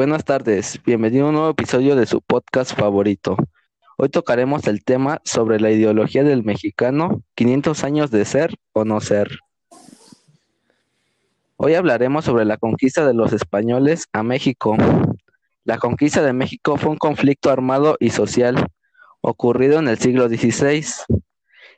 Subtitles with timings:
[0.00, 3.36] Buenas tardes, bienvenido a un nuevo episodio de su podcast favorito.
[3.98, 9.02] Hoy tocaremos el tema sobre la ideología del mexicano, 500 años de ser o no
[9.02, 9.28] ser.
[11.58, 14.74] Hoy hablaremos sobre la conquista de los españoles a México.
[15.64, 18.68] La conquista de México fue un conflicto armado y social
[19.20, 20.82] ocurrido en el siglo XVI.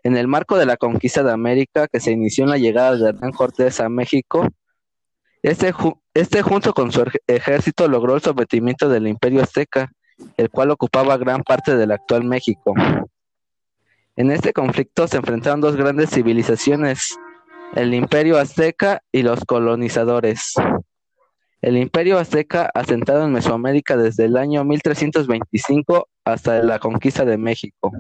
[0.05, 3.09] En el marco de la conquista de América que se inició en la llegada de
[3.09, 4.47] Hernán Cortés a México,
[5.43, 5.73] este,
[6.15, 9.91] este junto con su ejército logró el sometimiento del imperio azteca,
[10.37, 12.75] el cual ocupaba gran parte del actual México.
[14.17, 17.19] En este conflicto se enfrentaron dos grandes civilizaciones,
[17.75, 20.55] el imperio azteca y los colonizadores.
[21.63, 27.93] El imperio azteca, asentado en Mesoamérica desde el año 1325 hasta la conquista de México.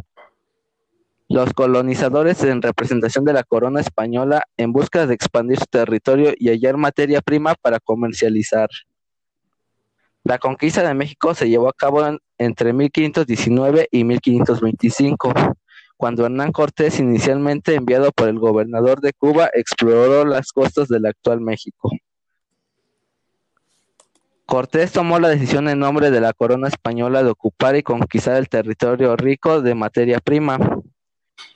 [1.32, 6.50] Los colonizadores en representación de la corona española en busca de expandir su territorio y
[6.50, 8.68] hallar materia prima para comercializar.
[10.24, 12.02] La conquista de México se llevó a cabo
[12.36, 15.32] entre 1519 y 1525,
[15.96, 21.40] cuando Hernán Cortés, inicialmente enviado por el gobernador de Cuba, exploró las costas del actual
[21.40, 21.90] México.
[24.44, 28.50] Cortés tomó la decisión en nombre de la corona española de ocupar y conquistar el
[28.50, 30.58] territorio rico de materia prima,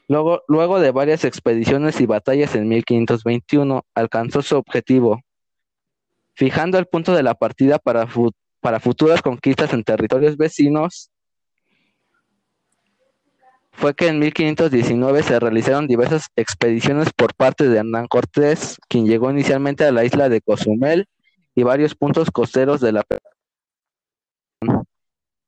[0.09, 5.21] Luego, luego de varias expediciones y batallas en 1521, alcanzó su objetivo,
[6.35, 11.11] fijando el punto de la partida para, futuras conquistas en territorios vecinos.
[13.73, 19.31] Fue que en 1519 se realizaron diversas expediciones por parte de Hernán Cortés, quien llegó
[19.31, 21.07] inicialmente a la isla de Cozumel
[21.55, 23.05] y varios puntos costeros de la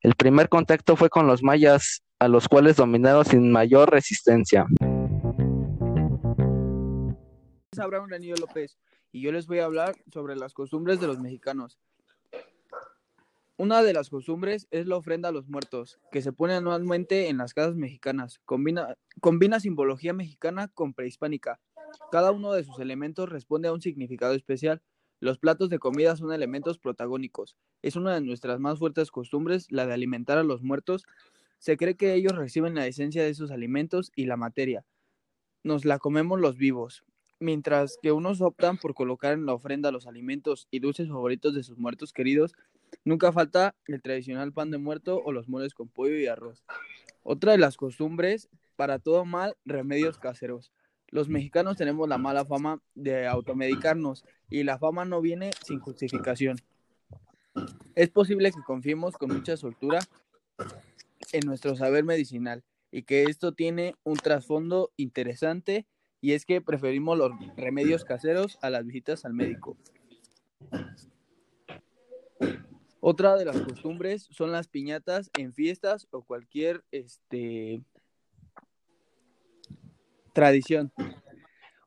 [0.01, 4.67] el primer contacto fue con los mayas, a los cuales dominaron sin mayor resistencia.
[7.77, 8.77] Abraham Ranillo López
[9.11, 11.79] y yo les voy a hablar sobre las costumbres de los mexicanos.
[13.55, 17.37] Una de las costumbres es la ofrenda a los muertos, que se pone anualmente en
[17.37, 18.39] las casas mexicanas.
[18.45, 21.59] Combina, combina simbología mexicana con prehispánica.
[22.11, 24.81] Cada uno de sus elementos responde a un significado especial.
[25.19, 27.57] Los platos de comida son elementos protagónicos.
[27.81, 31.05] Es una de nuestras más fuertes costumbres la de alimentar a los muertos
[31.59, 34.85] se cree que ellos reciben la esencia de esos alimentos y la materia.
[35.63, 37.03] Nos la comemos los vivos,
[37.39, 41.63] mientras que unos optan por colocar en la ofrenda los alimentos y dulces favoritos de
[41.63, 42.53] sus muertos queridos,
[43.03, 46.63] nunca falta el tradicional pan de muerto o los moles con pollo y arroz.
[47.23, 50.71] Otra de las costumbres, para todo mal, remedios caseros.
[51.09, 56.57] Los mexicanos tenemos la mala fama de automedicarnos y la fama no viene sin justificación.
[57.95, 59.99] Es posible que confiemos con mucha soltura
[61.33, 65.87] en nuestro saber medicinal y que esto tiene un trasfondo interesante
[66.21, 69.77] y es que preferimos los remedios caseros a las visitas al médico.
[72.99, 77.81] Otra de las costumbres son las piñatas en fiestas o cualquier este,
[80.33, 80.91] tradición.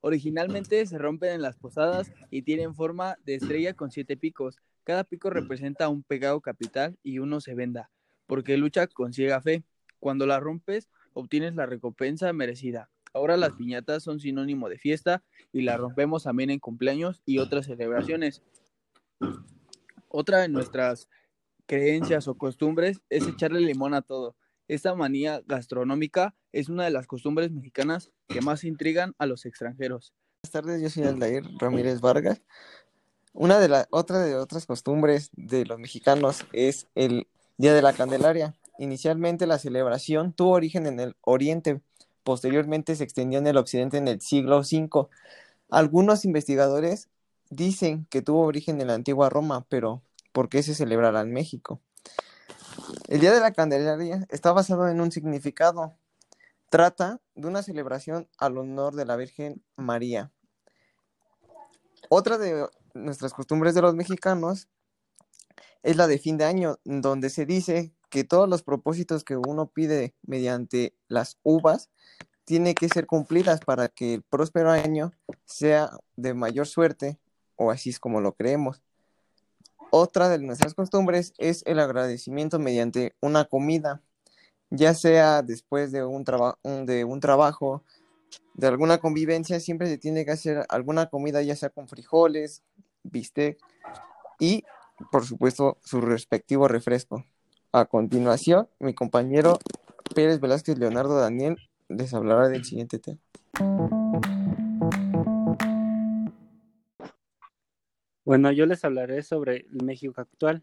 [0.00, 4.56] Originalmente se rompen en las posadas y tienen forma de estrella con siete picos.
[4.84, 7.90] Cada pico representa un pegado capital y uno se venda
[8.32, 9.62] porque lucha con ciega fe.
[10.00, 12.88] Cuando la rompes, obtienes la recompensa merecida.
[13.12, 15.22] Ahora las piñatas son sinónimo de fiesta
[15.52, 18.42] y las rompemos también en cumpleaños y otras celebraciones.
[20.08, 21.10] Otra de nuestras
[21.66, 24.34] creencias o costumbres es echarle limón a todo.
[24.66, 30.14] Esta manía gastronómica es una de las costumbres mexicanas que más intrigan a los extranjeros.
[30.42, 32.40] Buenas tardes, yo soy Aldair Ramírez Vargas.
[33.34, 37.26] Una de las otra de otras costumbres de los mexicanos es el
[37.58, 38.54] Día de la Candelaria.
[38.78, 41.80] Inicialmente la celebración tuvo origen en el Oriente,
[42.24, 45.08] posteriormente se extendió en el Occidente en el siglo V.
[45.70, 47.08] Algunos investigadores
[47.50, 50.02] dicen que tuvo origen en la antigua Roma, pero
[50.32, 51.80] ¿por qué se celebrará en México?
[53.08, 55.94] El Día de la Candelaria está basado en un significado.
[56.70, 60.32] Trata de una celebración al honor de la Virgen María.
[62.08, 64.68] Otra de nuestras costumbres de los mexicanos
[65.82, 69.66] es la de fin de año, donde se dice que todos los propósitos que uno
[69.68, 71.90] pide mediante las uvas
[72.44, 75.12] tiene que ser cumplidas para que el próspero año
[75.44, 77.18] sea de mayor suerte,
[77.56, 78.82] o así es como lo creemos.
[79.90, 84.02] Otra de nuestras costumbres es el agradecimiento mediante una comida,
[84.70, 86.24] ya sea después de un,
[86.86, 87.84] de un trabajo,
[88.54, 92.62] de alguna convivencia, siempre se tiene que hacer alguna comida, ya sea con frijoles,
[93.02, 93.58] bistec
[94.38, 94.64] y
[95.10, 97.24] por supuesto, su respectivo refresco.
[97.72, 99.58] A continuación, mi compañero
[100.14, 101.56] Pérez Velázquez Leonardo Daniel
[101.88, 103.18] les hablará del siguiente tema.
[108.24, 110.62] Bueno, yo les hablaré sobre el México actual.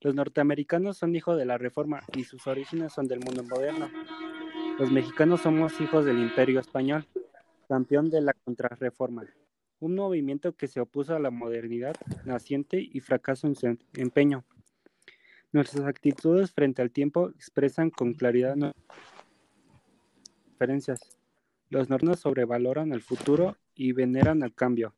[0.00, 3.88] Los norteamericanos son hijos de la Reforma y sus orígenes son del mundo moderno.
[4.78, 7.06] Los mexicanos somos hijos del Imperio Español,
[7.66, 9.24] campeón de la Contrarreforma,
[9.80, 11.94] un movimiento que se opuso a la modernidad
[12.24, 14.44] naciente y fracasó en su empeño.
[15.52, 18.84] Nuestras actitudes frente al tiempo expresan con claridad nuestras
[20.46, 21.00] diferencias.
[21.68, 24.94] Los norteños sobrevaloran el futuro y veneran el cambio.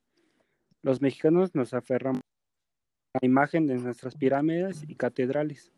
[0.81, 2.21] Los mexicanos nos aferramos
[3.13, 5.71] a la imagen de nuestras pirámides y catedrales.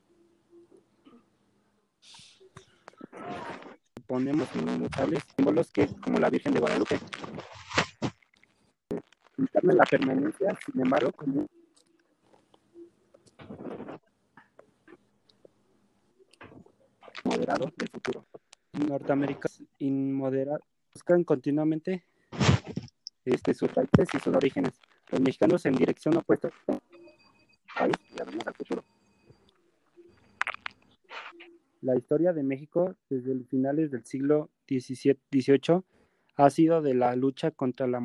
[4.06, 7.00] Ponemos inmutables símbolos que, como la Virgen de Guadalupe,
[9.64, 11.48] la permanencia, sin embargo, como
[17.24, 18.26] moderado del futuro.
[18.74, 20.62] Norteamericanos inmoderados
[20.94, 22.06] buscan continuamente
[23.26, 24.80] este, sus raíces y sus orígenes.
[25.10, 26.50] Los mexicanos en dirección opuesta
[27.78, 27.96] país
[28.46, 28.84] al futuro.
[31.82, 35.84] La historia de México desde los finales del siglo XVIII
[36.36, 38.00] ha sido de la lucha contra la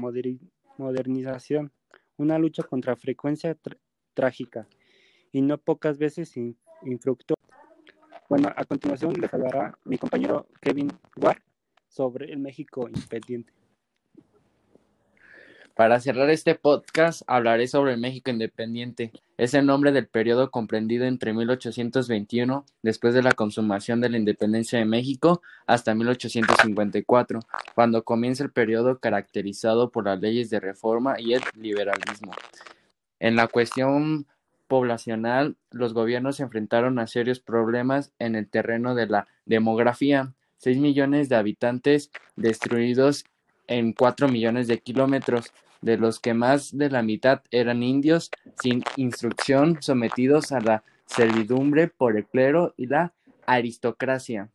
[0.79, 1.73] modernización,
[2.17, 3.57] una lucha contra frecuencia
[4.15, 4.67] trágica
[5.33, 6.37] y no pocas veces
[6.83, 7.43] infructuosa.
[8.29, 11.43] Bueno, a continuación les hablará mi compañero Kevin Ward
[11.89, 13.53] sobre el México independiente.
[15.77, 19.13] Para cerrar este podcast, hablaré sobre México independiente.
[19.37, 24.79] Es el nombre del periodo comprendido entre 1821, después de la consumación de la independencia
[24.79, 27.41] de México, hasta 1854,
[27.75, 32.33] cuando comienza el periodo caracterizado por las leyes de reforma y el liberalismo.
[33.21, 34.27] En la cuestión
[34.69, 40.33] poblacional, los gobiernos se enfrentaron a serios problemas en el terreno de la demografía.
[40.57, 43.27] Seis millones de habitantes destruidos
[43.67, 48.31] en cuatro millones de kilómetros, de los que más de la mitad eran indios
[48.61, 53.13] sin instrucción, sometidos a la servidumbre por el clero y la
[53.47, 54.51] aristocracia.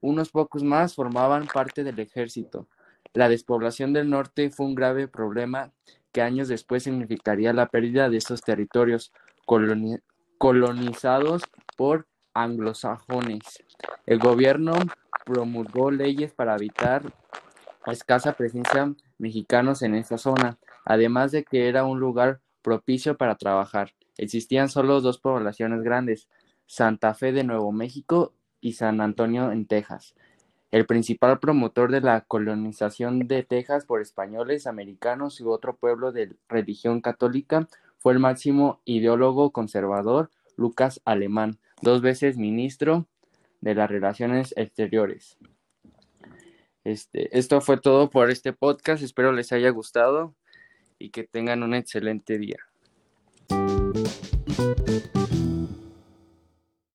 [0.00, 2.66] Unos pocos más formaban parte del ejército.
[3.12, 5.72] La despoblación del norte fue un grave problema
[6.12, 9.12] que años después significaría la pérdida de estos territorios,
[10.38, 11.42] colonizados
[11.76, 13.62] por anglosajones.
[14.06, 14.74] El gobierno
[15.24, 17.12] promulgó leyes para evitar
[17.86, 18.94] escasa presencia
[19.24, 23.94] mexicanos en esta zona, además de que era un lugar propicio para trabajar.
[24.18, 26.28] Existían solo dos poblaciones grandes,
[26.66, 30.14] Santa Fe de Nuevo México y San Antonio en Texas.
[30.70, 36.36] El principal promotor de la colonización de Texas por españoles, americanos y otro pueblo de
[36.48, 37.66] religión católica
[37.98, 43.06] fue el máximo ideólogo conservador Lucas Alemán, dos veces ministro
[43.62, 45.38] de las Relaciones Exteriores.
[46.84, 49.02] Este, esto fue todo por este podcast.
[49.02, 50.34] Espero les haya gustado
[50.98, 52.58] y que tengan un excelente día.